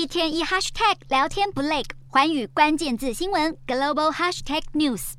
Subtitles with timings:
[0.00, 5.12] 一天一 hashtag 聊天不累，环宇关键字新闻 global hashtag news。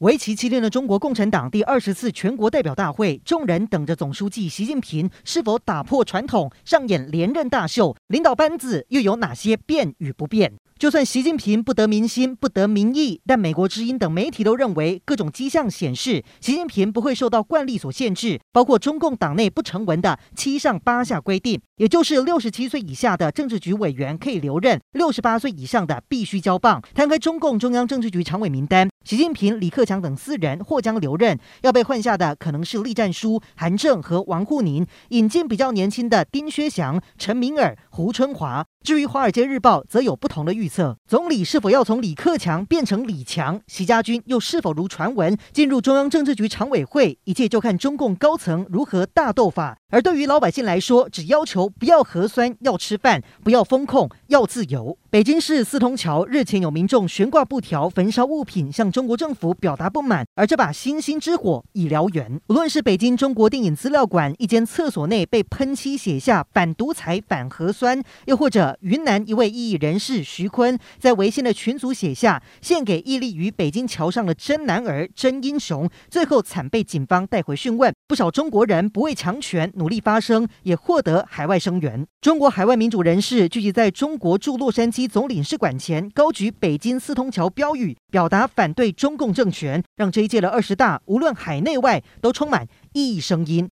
[0.00, 10.52] 为期七天的中国共产党第二十次全国代表大会，众人等着总书记习近平是否打破传统，上演连任大秀，领导班子又有哪些变与不变？
[10.78, 26.80] 就算习近平不得民心、不得民意，但美国之音等媒体都认为，各种迹象显示，习近平不会受到惯例所限制，包括中共党内不成文的七上八下规定，也就是六十七岁以下的政治局委员可以留任，六十八岁以上的必须交棒。
[26.94, 38.66] 摊开中共中央政治局常委名单，习近平、李克强等四人或将留任，要被换下的可能是栗战书、韩正和王沪宁，引进比较年轻的丁薛祥、陈敏尔、胡春华。
[38.84, 43.60] 至于《华尔街日报》则有不同的预测，总理是否要从李克强变成李强？
[43.66, 47.18] 习家军又是否如传闻进入中央政治局常委会？
[47.24, 49.78] 一切就看中共高层如何大斗法。
[49.90, 54.96] 而对于老百姓来说，只要求不要核酸，要吃饭，不要封控，要自由。
[55.10, 60.26] 北京市四通桥日前有民众悬挂布条、焚烧物品，向中国政府表达不满。
[60.34, 62.40] 而这把星星之火已燎原。
[62.48, 77.92] 无论是北京中国电影资料馆一间厕所内被喷漆写下“反独裁、反核酸”，又或者云南一位异议人士徐坤在微信的群组写下“献给屹立于北京桥上的真男儿、真英雄”，最后惨被警方带回讯问。
[78.06, 79.68] 不少中国人不畏强权。
[79.74, 82.06] 努力发声，也获得海外声援。
[82.20, 93.66] 中国海外民主人士聚集在中国驻洛杉矶总领事馆前，高举北京四通桥标语，表达反对中共政权，让这一届的二十大无论海内外都充满异议声音。